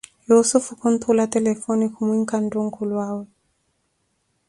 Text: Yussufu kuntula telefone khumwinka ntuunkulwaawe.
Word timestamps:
Yussufu 0.27 0.71
kuntula 0.81 1.23
telefone 1.35 1.83
khumwinka 1.93 2.35
ntuunkulwaawe. 2.43 3.25